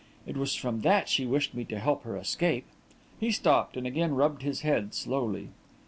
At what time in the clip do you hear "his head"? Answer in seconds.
4.41-4.95